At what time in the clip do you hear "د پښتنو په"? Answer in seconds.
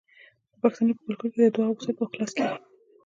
0.51-1.01